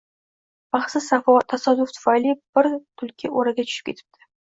[0.75, 1.09] Baxtsiz
[1.53, 2.71] tasodif tufayli bir
[3.03, 4.27] Tulki o‘raga tushib ketibdi